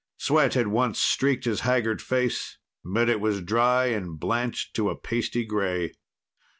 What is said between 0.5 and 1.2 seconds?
had once